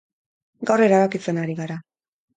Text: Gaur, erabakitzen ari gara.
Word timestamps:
Gaur, 0.69 0.83
erabakitzen 0.87 1.41
ari 1.43 1.57
gara. 1.63 1.81